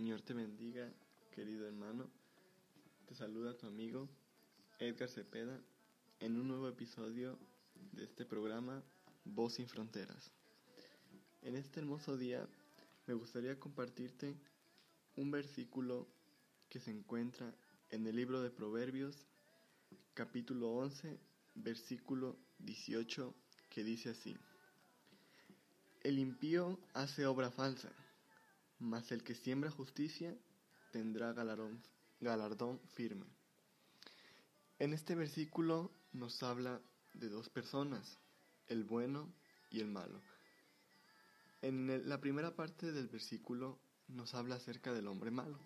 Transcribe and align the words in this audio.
Señor 0.00 0.22
te 0.22 0.32
bendiga, 0.32 0.90
querido 1.30 1.66
hermano. 1.66 2.08
Te 3.06 3.14
saluda 3.14 3.58
tu 3.58 3.66
amigo 3.66 4.08
Edgar 4.78 5.10
Cepeda 5.10 5.60
en 6.20 6.40
un 6.40 6.48
nuevo 6.48 6.68
episodio 6.68 7.38
de 7.92 8.04
este 8.04 8.24
programa 8.24 8.82
Voz 9.26 9.56
sin 9.56 9.68
Fronteras. 9.68 10.32
En 11.42 11.54
este 11.54 11.80
hermoso 11.80 12.16
día 12.16 12.48
me 13.06 13.12
gustaría 13.12 13.60
compartirte 13.60 14.34
un 15.16 15.30
versículo 15.30 16.08
que 16.70 16.80
se 16.80 16.90
encuentra 16.90 17.54
en 17.90 18.06
el 18.06 18.16
libro 18.16 18.40
de 18.40 18.48
Proverbios, 18.48 19.26
capítulo 20.14 20.70
11, 20.78 21.20
versículo 21.56 22.38
18, 22.60 23.34
que 23.68 23.84
dice 23.84 24.08
así. 24.08 24.34
El 26.02 26.18
impío 26.18 26.80
hace 26.94 27.26
obra 27.26 27.50
falsa 27.50 27.92
mas 28.80 29.12
el 29.12 29.22
que 29.22 29.34
siembra 29.34 29.70
justicia 29.70 30.36
tendrá 30.90 31.32
galardón, 31.32 31.80
galardón 32.18 32.80
firme. 32.94 33.26
En 34.78 34.92
este 34.94 35.14
versículo 35.14 35.92
nos 36.12 36.42
habla 36.42 36.80
de 37.14 37.28
dos 37.28 37.48
personas, 37.50 38.18
el 38.68 38.84
bueno 38.84 39.32
y 39.70 39.80
el 39.80 39.86
malo. 39.86 40.20
En 41.62 42.08
la 42.08 42.20
primera 42.20 42.56
parte 42.56 42.90
del 42.90 43.08
versículo 43.08 43.78
nos 44.08 44.34
habla 44.34 44.56
acerca 44.56 44.92
del 44.92 45.08
hombre 45.08 45.30
malo. 45.30 45.58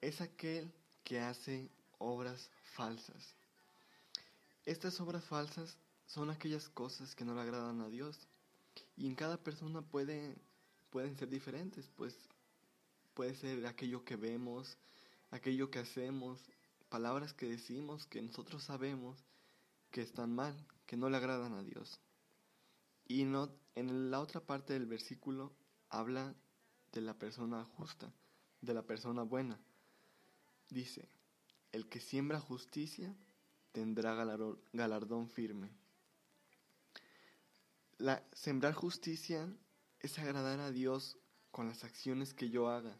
Es 0.00 0.22
aquel 0.22 0.72
que 1.04 1.20
hace 1.20 1.70
obras 1.98 2.50
falsas. 2.74 3.34
Estas 4.64 4.98
obras 5.00 5.24
falsas 5.24 5.76
son 6.06 6.30
aquellas 6.30 6.68
cosas 6.70 7.14
que 7.14 7.24
no 7.24 7.34
le 7.34 7.42
agradan 7.42 7.82
a 7.82 7.88
Dios. 7.88 8.18
Y 8.96 9.06
en 9.06 9.14
cada 9.14 9.36
persona 9.36 9.82
puede 9.82 10.36
pueden 10.90 11.16
ser 11.16 11.28
diferentes, 11.28 11.88
pues 11.96 12.16
puede 13.14 13.34
ser 13.34 13.66
aquello 13.66 14.04
que 14.04 14.16
vemos, 14.16 14.76
aquello 15.30 15.70
que 15.70 15.78
hacemos, 15.78 16.40
palabras 16.88 17.32
que 17.32 17.46
decimos 17.46 18.06
que 18.06 18.20
nosotros 18.20 18.64
sabemos 18.64 19.24
que 19.90 20.02
están 20.02 20.34
mal, 20.34 20.66
que 20.86 20.96
no 20.96 21.08
le 21.08 21.16
agradan 21.16 21.54
a 21.54 21.62
Dios. 21.62 22.00
Y 23.06 23.24
no, 23.24 23.50
en 23.74 24.10
la 24.10 24.20
otra 24.20 24.40
parte 24.40 24.72
del 24.72 24.86
versículo 24.86 25.52
habla 25.88 26.34
de 26.92 27.00
la 27.00 27.18
persona 27.18 27.64
justa, 27.76 28.12
de 28.60 28.74
la 28.74 28.82
persona 28.82 29.22
buena. 29.22 29.58
Dice, 30.68 31.08
el 31.72 31.88
que 31.88 32.00
siembra 32.00 32.40
justicia 32.40 33.14
tendrá 33.72 34.14
galardón 34.72 35.28
firme. 35.28 35.70
La, 37.98 38.24
sembrar 38.32 38.72
justicia 38.74 39.48
es 40.00 40.18
agradar 40.18 40.60
a 40.60 40.70
Dios 40.70 41.16
con 41.50 41.68
las 41.68 41.84
acciones 41.84 42.34
que 42.34 42.50
yo 42.50 42.68
haga, 42.68 42.96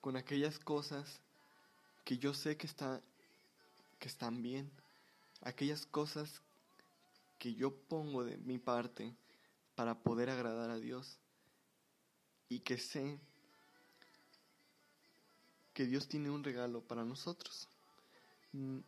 con 0.00 0.16
aquellas 0.16 0.58
cosas 0.58 1.20
que 2.04 2.18
yo 2.18 2.32
sé 2.32 2.56
que, 2.56 2.66
está, 2.66 3.02
que 3.98 4.08
están 4.08 4.42
bien, 4.42 4.70
aquellas 5.42 5.86
cosas 5.86 6.40
que 7.38 7.54
yo 7.54 7.74
pongo 7.74 8.24
de 8.24 8.36
mi 8.38 8.58
parte 8.58 9.14
para 9.74 9.94
poder 9.94 10.30
agradar 10.30 10.70
a 10.70 10.78
Dios 10.78 11.18
y 12.48 12.60
que 12.60 12.78
sé 12.78 13.18
que 15.74 15.86
Dios 15.86 16.08
tiene 16.08 16.30
un 16.30 16.42
regalo 16.42 16.80
para 16.80 17.04
nosotros. 17.04 17.68
Mm, 18.52 18.78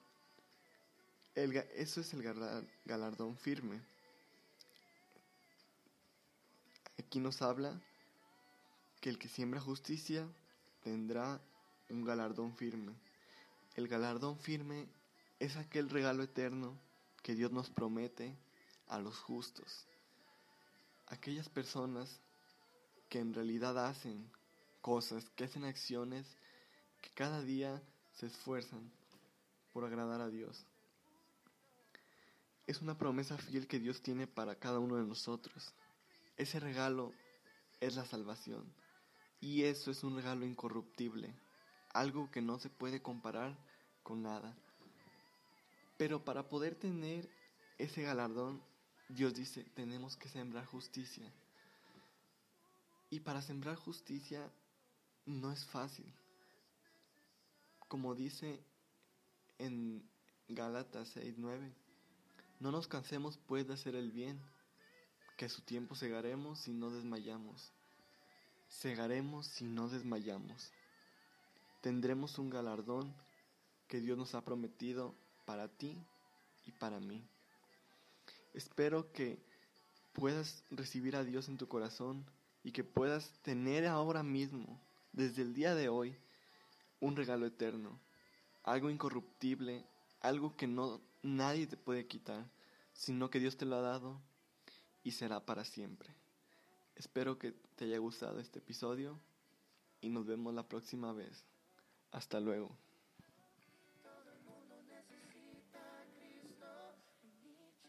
eso 1.34 2.00
es 2.00 2.12
el 2.14 2.22
galardón 2.84 3.36
firme. 3.36 3.80
Aquí 7.10 7.19
nos 7.19 7.43
habla 7.43 7.76
que 9.00 9.10
el 9.10 9.19
que 9.19 9.26
siembra 9.26 9.60
justicia 9.60 10.28
tendrá 10.84 11.41
un 11.88 12.04
galardón 12.04 12.54
firme. 12.54 12.94
El 13.75 13.88
galardón 13.88 14.38
firme 14.38 14.87
es 15.41 15.56
aquel 15.56 15.91
regalo 15.91 16.22
eterno 16.22 16.78
que 17.25 17.34
Dios 17.34 17.50
nos 17.50 17.69
promete 17.69 18.37
a 18.87 19.00
los 19.00 19.19
justos. 19.19 19.88
Aquellas 21.09 21.49
personas 21.49 22.20
que 23.09 23.19
en 23.19 23.34
realidad 23.34 23.88
hacen 23.88 24.31
cosas, 24.81 25.28
que 25.31 25.43
hacen 25.43 25.65
acciones, 25.65 26.28
que 27.00 27.10
cada 27.10 27.43
día 27.43 27.82
se 28.12 28.26
esfuerzan 28.26 28.88
por 29.72 29.84
agradar 29.84 30.20
a 30.20 30.28
Dios. 30.28 30.65
Es 32.69 32.81
una 32.81 32.97
promesa 32.97 33.37
fiel 33.37 33.66
que 33.66 33.81
Dios 33.81 34.00
tiene 34.00 34.28
para 34.28 34.54
cada 34.54 34.78
uno 34.78 34.94
de 34.94 35.04
nosotros. 35.04 35.75
Ese 36.40 36.58
regalo 36.58 37.12
es 37.80 37.96
la 37.96 38.06
salvación. 38.06 38.64
Y 39.40 39.64
eso 39.64 39.90
es 39.90 40.02
un 40.02 40.16
regalo 40.16 40.46
incorruptible, 40.46 41.34
algo 41.92 42.30
que 42.30 42.40
no 42.40 42.58
se 42.58 42.70
puede 42.70 43.02
comparar 43.02 43.58
con 44.02 44.22
nada. 44.22 44.56
Pero 45.98 46.24
para 46.24 46.48
poder 46.48 46.76
tener 46.76 47.28
ese 47.76 48.00
galardón, 48.00 48.62
Dios 49.10 49.34
dice, 49.34 49.64
tenemos 49.74 50.16
que 50.16 50.30
sembrar 50.30 50.64
justicia. 50.64 51.30
Y 53.10 53.20
para 53.20 53.42
sembrar 53.42 53.76
justicia 53.76 54.50
no 55.26 55.52
es 55.52 55.66
fácil. 55.66 56.10
Como 57.86 58.14
dice 58.14 58.64
en 59.58 60.08
Gálatas 60.48 61.14
6:9, 61.16 61.70
no 62.60 62.72
nos 62.72 62.88
cansemos 62.88 63.36
pues 63.36 63.68
de 63.68 63.74
hacer 63.74 63.94
el 63.94 64.10
bien 64.10 64.40
que 65.40 65.48
su 65.48 65.62
tiempo 65.62 65.94
segaremos 65.94 66.58
si 66.58 66.70
no 66.70 66.90
desmayamos. 66.90 67.72
Segaremos 68.68 69.46
si 69.46 69.64
no 69.64 69.88
desmayamos. 69.88 70.70
Tendremos 71.80 72.38
un 72.38 72.50
galardón 72.50 73.14
que 73.88 74.00
Dios 74.00 74.18
nos 74.18 74.34
ha 74.34 74.44
prometido 74.44 75.14
para 75.46 75.66
ti 75.66 75.96
y 76.66 76.72
para 76.72 77.00
mí. 77.00 77.26
Espero 78.52 79.10
que 79.12 79.42
puedas 80.12 80.62
recibir 80.70 81.16
a 81.16 81.24
Dios 81.24 81.48
en 81.48 81.56
tu 81.56 81.68
corazón 81.68 82.26
y 82.62 82.72
que 82.72 82.84
puedas 82.84 83.30
tener 83.40 83.86
ahora 83.86 84.22
mismo, 84.22 84.78
desde 85.10 85.40
el 85.40 85.54
día 85.54 85.74
de 85.74 85.88
hoy, 85.88 86.18
un 87.00 87.16
regalo 87.16 87.46
eterno, 87.46 87.98
algo 88.62 88.90
incorruptible, 88.90 89.86
algo 90.20 90.54
que 90.54 90.66
no 90.66 91.00
nadie 91.22 91.66
te 91.66 91.78
puede 91.78 92.06
quitar, 92.06 92.44
sino 92.92 93.30
que 93.30 93.40
Dios 93.40 93.56
te 93.56 93.64
lo 93.64 93.76
ha 93.76 93.80
dado 93.80 94.20
y 95.03 95.12
será 95.12 95.44
para 95.44 95.65
siempre. 95.65 96.15
Espero 96.94 97.38
que 97.38 97.53
te 97.77 97.87
haya 97.87 97.99
gustado 97.99 98.41
este 98.41 98.59
episodio 98.59 99.19
y 100.00 100.11
nos 100.11 100.27
vemos 100.27 100.55
la 100.55 100.69
próxima 100.69 101.12
vez. 101.12 101.44
Hasta 102.11 102.41
luego. 102.41 102.77